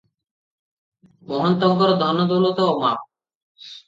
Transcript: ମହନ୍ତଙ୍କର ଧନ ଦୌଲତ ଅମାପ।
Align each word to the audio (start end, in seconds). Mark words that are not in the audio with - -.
ମହନ୍ତଙ୍କର 1.31 1.97
ଧନ 2.05 2.25
ଦୌଲତ 2.31 2.65
ଅମାପ। 2.71 2.97